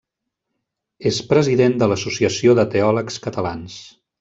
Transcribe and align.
És 1.09 1.19
president 1.33 1.77
de 1.83 1.89
l’Associació 1.91 2.57
de 2.61 2.67
Teòlegs 2.77 3.21
Catalans. 3.27 3.79